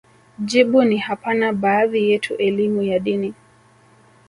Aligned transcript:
jibu 0.39 0.83
ni 0.83 0.97
hapana 0.97 1.53
Baadhi 1.53 2.09
yetu 2.09 2.35
elimu 2.35 2.81
ya 2.83 2.99
dini 2.99 3.33